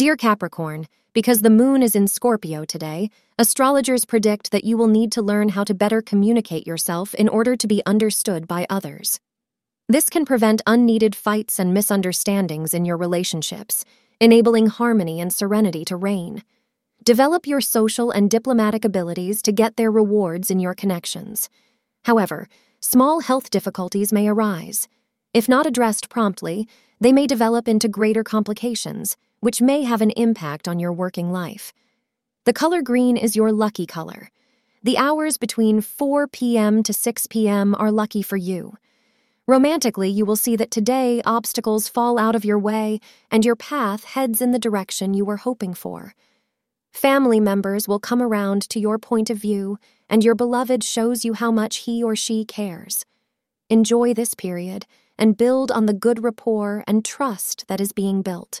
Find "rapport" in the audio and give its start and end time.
56.24-56.82